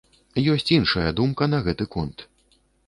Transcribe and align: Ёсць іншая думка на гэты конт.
Ёсць 0.53 0.73
іншая 0.79 1.11
думка 1.21 1.51
на 1.53 1.61
гэты 1.69 1.85
конт. 1.99 2.29